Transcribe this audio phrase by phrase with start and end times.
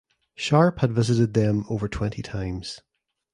[0.33, 2.81] Sharp had visited them over twenty times.